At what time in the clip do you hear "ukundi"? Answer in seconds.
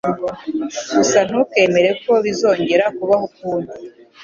3.29-3.75